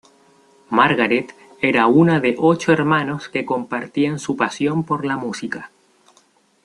[0.71, 5.69] Margaret era una de ocho hermanos que compartían su pasión por la música.